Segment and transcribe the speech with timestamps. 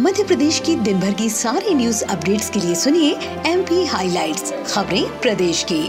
[0.00, 3.10] मध्य प्रदेश की दिन भर की सारी न्यूज़ अपडेट्स के लिए सुनिए
[3.46, 5.80] एम पी हाईलाइट्स खबरें प्रदेश की।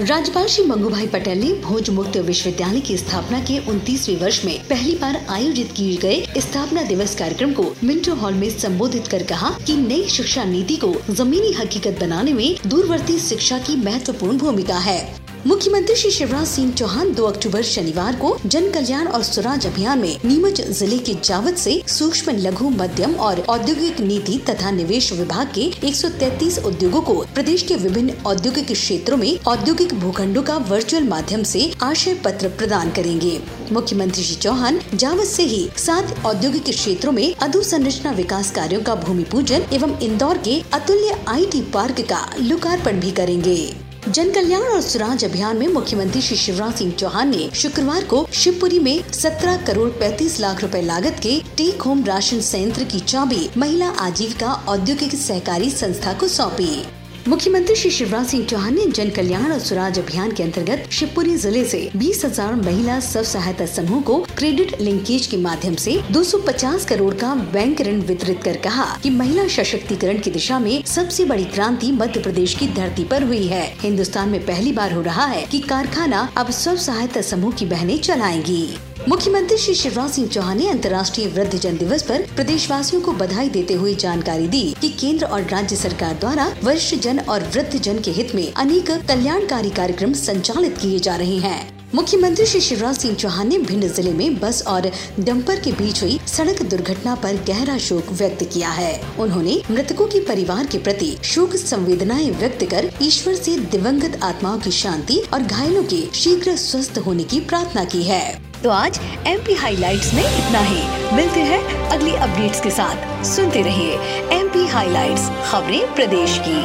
[0.00, 4.58] राज्यपाल श्री मंगू भाई पटेल ने भोज मुक्त विश्वविद्यालय की स्थापना के 29वें वर्ष में
[4.68, 9.50] पहली बार आयोजित किए गए स्थापना दिवस कार्यक्रम को मिंटो हॉल में संबोधित कर कहा
[9.66, 15.23] कि नई शिक्षा नीति को जमीनी हकीकत बनाने में दूरवर्ती शिक्षा की महत्वपूर्ण भूमिका है।
[15.46, 20.20] मुख्यमंत्री श्री शिवराज सिंह चौहान 2 अक्टूबर शनिवार को जन कल्याण और स्वराज अभियान में
[20.24, 25.68] नीमच ज़िले के जावत से सूक्ष्म लघु, मध्यम और औद्योगिक नीति तथा निवेश विभाग के
[25.88, 31.70] 133 उद्योगों को प्रदेश के विभिन्न औद्योगिक क्षेत्रों में औद्योगिक भूखंडों का वर्चुअल माध्यम से
[31.82, 33.38] आशय पत्र प्रदान करेंगे।
[33.72, 39.24] मुख्यमंत्री श्री चौहान जावत से ही सात औद्योगिक क्षेत्रों में अधोसंरचना विकास कार्यों का भूमि
[39.24, 45.24] पूजन एवं इंदौर के अतुल्य आईटी पार्क का लोकार्पण भी करेंगे। जन कल्याण और सुराज
[45.24, 50.38] अभियान में मुख्यमंत्री श्री शिवराज सिंह चौहान ने शुक्रवार को शिवपुरी में 17 करोड़ 35
[50.40, 56.12] लाख रुपए लागत के टेक होम राशन संयंत्र की चाबी महिला आजीविका औद्योगिक सहकारी संस्था
[56.12, 60.90] को सौंपी। मुख्यमंत्री श्री शिवराज सिंह चौहान ने जन कल्याण और स्वराज अभियान के अंतर्गत
[60.92, 65.96] शिवपुरी ज़िले से बीस हज़ार महिला स्व सहायता समूह को क्रेडिट लिंकेज के माध्यम से
[66.12, 71.24] 250 करोड़ का बैंक ऋण वितरित कर कहा कि महिला सशक्तिकरण की दिशा में सबसे
[71.24, 75.26] बड़ी क्रांति मध्य प्रदेश की धरती पर हुई है। हिंदुस्तान में पहली बार हो रहा
[75.26, 78.66] है कि कारखाना अब स्व सहायता समूह की बहनें चलाएँगी।
[79.08, 83.74] मुख्यमंत्री श्री शिवराज सिंह चौहान ने अंतर्राष्ट्रीय वृद्ध जन दिवस पर प्रदेशवासियों को बधाई देते
[83.74, 88.10] हुए जानकारी दी कि केंद्र और राज्य सरकार द्वारा वरिष्ठ जन और वृद्ध जन के
[88.10, 93.48] हित में अनेक कल्याणकारी कार्यक्रम संचालित किए जा रहे हैं। मुख्यमंत्री श्री शिवराज सिंह चौहान
[93.48, 98.12] ने भिंड ज़िले में बस और डंपर के बीच हुई सड़क दुर्घटना पर गहरा शोक
[98.12, 103.58] व्यक्त किया है। उन्होंने मृतकों के परिवार के प्रति शोक संवेदनाएँ व्यक्त कर ईश्वर से
[103.70, 108.70] दिवंगत आत्माओं की शांति और घायलों के शीघ्र स्वस्थ होने की प्रार्थना की है। तो
[108.70, 113.96] आज एम पी हाईलाइट्स में इतना ही। मिलते हैं अगली अपडेट्स के साथ। सुनते रहिए
[114.38, 115.18] एम पी हाईलाइट
[115.50, 116.62] खबरें प्रदेश की।